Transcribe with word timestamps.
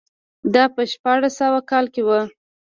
دا 0.53 0.63
په 0.75 0.81
شپاړس 0.91 1.33
سوه 1.41 1.59
کال 1.69 1.85
کې 1.93 2.01
و. 2.07 2.09